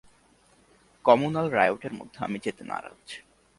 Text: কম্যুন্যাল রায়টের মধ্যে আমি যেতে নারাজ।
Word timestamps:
কম্যুন্যাল 1.05 1.47
রায়টের 1.49 1.93
মধ্যে 1.93 2.19
আমি 2.25 2.37
যেতে 2.39 2.63
নারাজ। 2.63 3.05